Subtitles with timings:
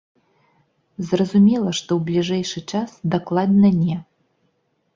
[1.09, 3.97] Зразумела, што ў бліжэйшы час дакладна не.